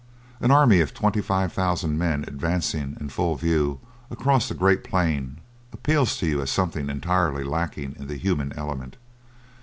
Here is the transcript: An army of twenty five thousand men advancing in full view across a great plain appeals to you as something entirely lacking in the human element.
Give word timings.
An 0.39 0.49
army 0.49 0.79
of 0.81 0.95
twenty 0.95 1.21
five 1.21 1.53
thousand 1.53 1.95
men 1.99 2.23
advancing 2.27 2.97
in 2.99 3.09
full 3.09 3.35
view 3.35 3.79
across 4.09 4.49
a 4.49 4.55
great 4.55 4.83
plain 4.83 5.37
appeals 5.71 6.17
to 6.17 6.25
you 6.25 6.41
as 6.41 6.49
something 6.49 6.89
entirely 6.89 7.43
lacking 7.43 7.95
in 7.99 8.07
the 8.07 8.17
human 8.17 8.51
element. 8.53 8.97